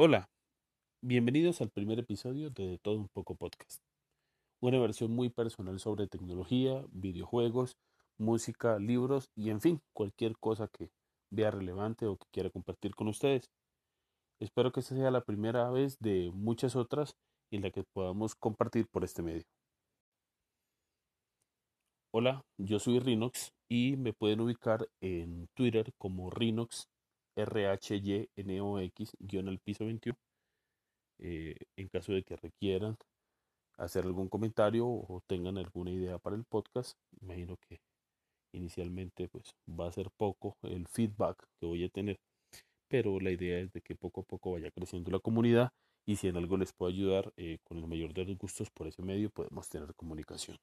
[0.00, 0.30] Hola,
[1.02, 3.82] bienvenidos al primer episodio de, de Todo un poco podcast.
[4.60, 7.76] Una versión muy personal sobre tecnología, videojuegos,
[8.16, 10.92] música, libros y en fin, cualquier cosa que
[11.30, 13.50] vea relevante o que quiera compartir con ustedes.
[14.38, 17.16] Espero que esta sea la primera vez de muchas otras
[17.50, 19.42] en la que podamos compartir por este medio.
[22.12, 26.86] Hola, yo soy Rinox y me pueden ubicar en Twitter como Rinox
[27.38, 30.18] RHYNOX guion al piso 21
[31.20, 32.96] eh, en caso de que requieran
[33.76, 36.98] hacer algún comentario o tengan alguna idea para el podcast.
[37.20, 37.80] Imagino que
[38.52, 42.18] inicialmente pues va a ser poco el feedback que voy a tener,
[42.88, 45.72] pero la idea es de que poco a poco vaya creciendo la comunidad
[46.06, 48.86] y si en algo les puedo ayudar eh, con el mayor de los gustos por
[48.88, 50.56] ese medio podemos tener comunicación.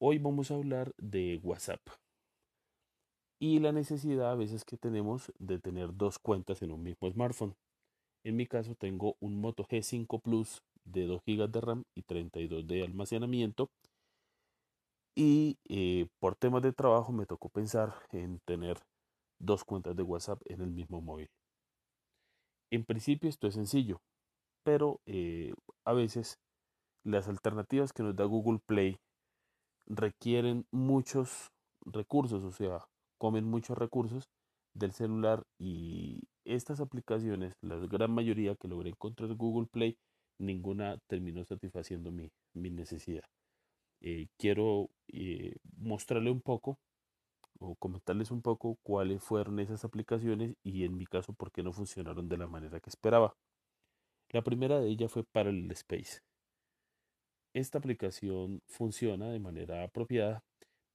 [0.00, 1.80] Hoy vamos a hablar de WhatsApp
[3.38, 7.54] y la necesidad a veces que tenemos de tener dos cuentas en un mismo smartphone.
[8.24, 12.66] En mi caso tengo un Moto G5 Plus de 2 GB de RAM y 32
[12.66, 13.70] de almacenamiento.
[15.14, 18.78] Y eh, por temas de trabajo me tocó pensar en tener
[19.38, 21.28] dos cuentas de WhatsApp en el mismo móvil.
[22.70, 24.00] En principio esto es sencillo,
[24.62, 26.38] pero eh, a veces
[27.04, 28.98] las alternativas que nos da Google Play
[29.86, 31.50] requieren muchos
[31.86, 32.86] recursos, o sea,
[33.18, 34.28] comen muchos recursos
[34.74, 39.98] del celular y estas aplicaciones, la gran mayoría que logré encontrar en Google Play,
[40.38, 43.24] ninguna terminó satisfaciendo mi, mi necesidad.
[44.00, 46.78] Eh, quiero eh, mostrarle un poco
[47.58, 51.72] o comentarles un poco cuáles fueron esas aplicaciones y en mi caso por qué no
[51.72, 53.34] funcionaron de la manera que esperaba.
[54.30, 56.20] La primera de ellas fue Parallel Space.
[57.54, 60.44] Esta aplicación funciona de manera apropiada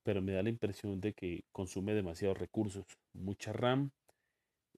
[0.04, 3.92] pero me da la impresión de que consume demasiados recursos, mucha RAM,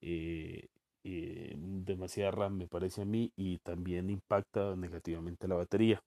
[0.01, 0.67] eh,
[1.03, 6.01] eh, demasiada RAM me parece a mí y también impacta negativamente la batería.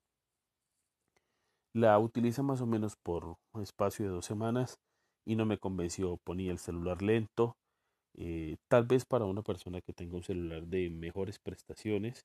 [1.73, 4.79] La utiliza más o menos por un espacio de dos semanas
[5.25, 7.57] y no me convenció, ponía el celular lento,
[8.17, 12.25] eh, tal vez para una persona que tenga un celular de mejores prestaciones,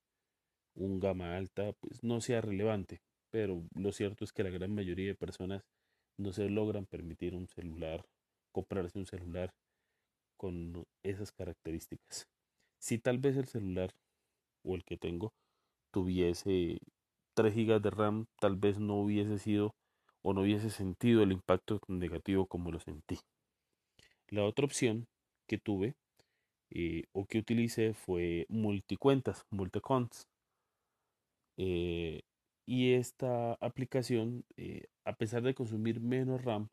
[0.76, 5.08] un gama alta, pues no sea relevante, pero lo cierto es que la gran mayoría
[5.08, 5.64] de personas
[6.18, 8.06] no se logran permitir un celular,
[8.52, 9.54] comprarse un celular
[10.38, 12.28] con esas características.
[12.80, 13.94] Si tal vez el celular
[14.64, 15.34] o el que tengo
[15.92, 16.80] tuviese
[17.34, 19.76] 3 GB de RAM, tal vez no hubiese sido
[20.22, 23.20] o no hubiese sentido el impacto negativo como lo sentí.
[24.28, 25.08] La otra opción
[25.48, 25.96] que tuve
[26.72, 30.28] eh, o que utilicé fue multicuentas, multicons.
[31.58, 32.22] Eh,
[32.66, 36.70] y esta aplicación, eh, a pesar de consumir menos RAM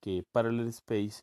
[0.00, 1.22] que Parallel Space,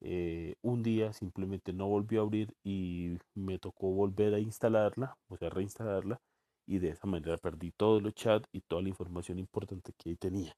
[0.00, 5.36] eh, un día simplemente no volvió a abrir y me tocó volver a instalarla, o
[5.36, 6.20] sea, reinstalarla,
[6.66, 10.16] y de esa manera perdí todos los chats y toda la información importante que ahí
[10.16, 10.56] tenía,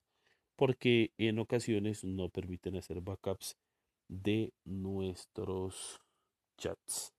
[0.57, 3.57] porque en ocasiones no permiten hacer backups
[4.09, 6.01] de nuestros
[6.59, 7.13] chats.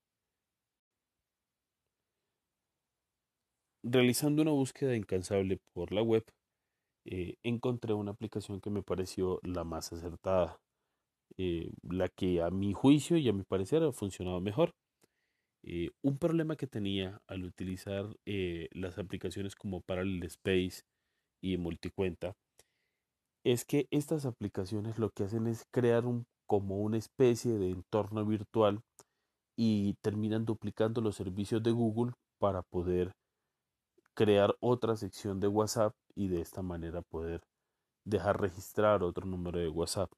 [3.84, 6.24] realizando una búsqueda incansable por la web,
[7.06, 10.60] eh, encontré una aplicación que me pareció la más acertada,
[11.38, 14.74] eh, la que a mi juicio y a mi parecer ha funcionado mejor.
[15.64, 18.16] Eh, un problema que tenía al utilizar
[18.72, 20.84] las aplicaciones como Parallel Space
[21.42, 22.34] y Multicuenta
[23.44, 28.26] es que estas aplicaciones lo que hacen es crear un, como una especie de entorno
[28.26, 28.82] virtual
[29.58, 33.12] y terminan duplicando los servicios de Google para poder
[34.16, 37.42] crear otra sección de WhatsApp y de esta manera poder
[38.06, 40.12] dejar registrar otro número de WhatsApp.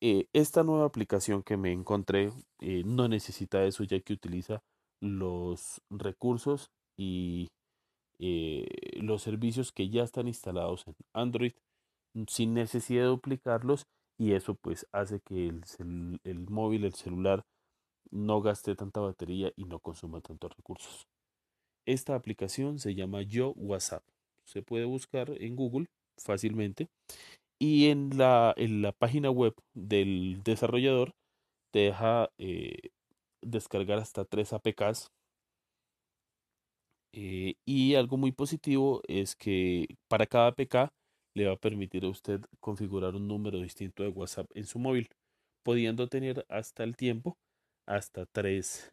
[0.00, 4.62] Eh, esta nueva aplicación que me encontré eh, no necesita eso ya que utiliza
[5.00, 7.48] los recursos y
[8.20, 8.66] eh,
[9.00, 11.52] los servicios que ya están instalados en Android
[12.28, 13.86] sin necesidad de duplicarlos
[14.18, 15.62] y eso pues hace que el,
[16.24, 17.44] el móvil, el celular
[18.10, 21.06] no gaste tanta batería y no consuma tantos recursos.
[21.88, 24.02] Esta aplicación se llama Yo WhatsApp.
[24.44, 25.86] Se puede buscar en Google
[26.18, 26.90] fácilmente.
[27.58, 31.14] Y en la, en la página web del desarrollador
[31.72, 32.90] te deja eh,
[33.40, 35.10] descargar hasta tres APKs.
[37.14, 40.92] Eh, y algo muy positivo es que para cada APK
[41.34, 45.08] le va a permitir a usted configurar un número distinto de WhatsApp en su móvil,
[45.62, 47.38] pudiendo tener hasta el tiempo
[47.86, 48.92] hasta tres,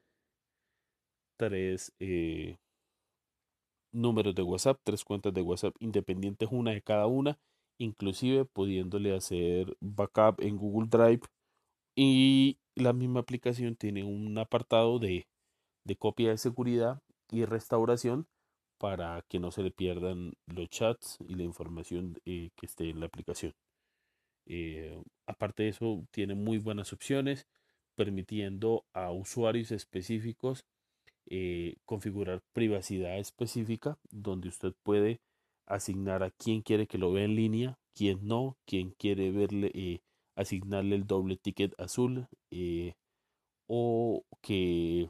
[1.38, 2.56] tres eh,
[3.96, 7.40] números de WhatsApp, tres cuentas de WhatsApp independientes una de cada una,
[7.80, 11.22] inclusive pudiéndole hacer backup en Google Drive
[11.96, 15.28] y la misma aplicación tiene un apartado de
[15.86, 17.02] de copia de seguridad
[17.32, 18.28] y restauración
[18.78, 23.00] para que no se le pierdan los chats y la información eh, que esté en
[23.00, 23.54] la aplicación.
[24.48, 27.48] Eh, aparte de eso, tiene muy buenas opciones,
[27.96, 30.66] permitiendo a usuarios específicos
[31.30, 35.20] eh, configurar privacidad específica, donde usted puede
[35.68, 40.02] asignar a quién quiere que lo vea en línea, quién no, quién quiere verle,
[40.36, 42.28] asignarle el doble ticket azul,
[43.68, 45.10] o que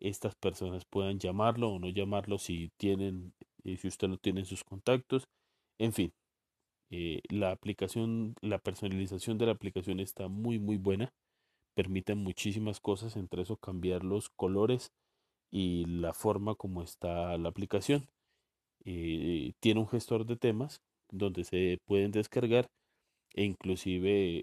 [0.00, 4.64] estas personas puedan llamarlo o no llamarlo si tienen, eh, si usted no tiene sus
[4.64, 5.28] contactos,
[5.78, 6.12] en fin.
[6.90, 11.12] Eh, la aplicación, la personalización de la aplicación está muy muy buena,
[11.74, 14.92] permite muchísimas cosas, entre eso cambiar los colores
[15.54, 18.08] y la forma como está la aplicación.
[18.84, 20.80] Eh, tiene un gestor de temas
[21.12, 22.66] donde se pueden descargar
[23.34, 24.42] e inclusive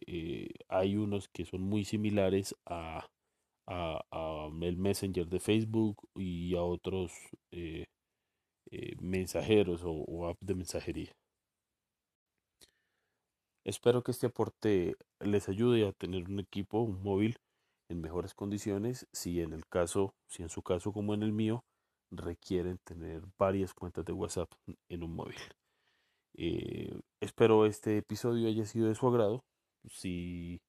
[0.69, 3.07] hay unos que son muy similares a,
[3.67, 7.11] a, el Messenger de Facebook y a otros
[7.51, 7.85] eh,
[8.71, 11.11] eh, mensajeros o, o apps de mensajería.
[13.65, 17.37] Espero que este aporte les ayude a tener un equipo, un móvil
[17.91, 21.63] en mejores condiciones si en el caso, si en su caso como en el mío,
[22.09, 24.51] requieren tener varias cuentas de WhatsApp
[24.89, 25.39] en un móvil.
[26.33, 29.43] Eh, espero este episodio haya sido de su agrado.
[29.89, 30.61] Si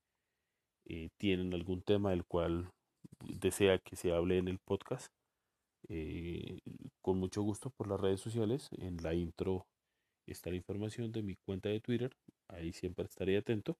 [1.17, 2.71] tienen algún tema del cual
[3.21, 5.13] desea que se hable en el podcast,
[5.89, 6.59] eh,
[7.01, 8.69] con mucho gusto por las redes sociales.
[8.79, 9.67] En la intro
[10.27, 12.17] está la información de mi cuenta de Twitter,
[12.49, 13.77] ahí siempre estaré atento.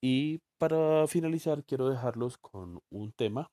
[0.00, 3.50] Y para finalizar, quiero dejarlos con un tema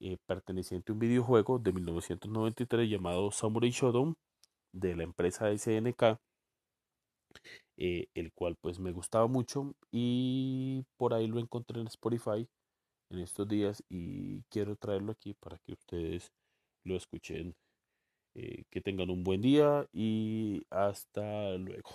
[0.00, 4.14] eh, perteneciente a un videojuego de 1993 llamado Samurai Shodown
[4.72, 6.18] de la empresa SNK,
[7.76, 12.48] eh, el cual pues me gustaba mucho y por ahí lo encontré en Spotify
[13.10, 16.32] en estos días y quiero traerlo aquí para que ustedes
[16.84, 17.54] lo escuchen.
[18.34, 21.90] Eh, que tengan un buen día y hasta luego.